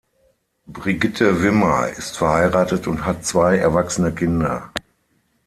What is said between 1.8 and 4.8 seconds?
ist verheiratet und hat zwei erwachsene Kinder.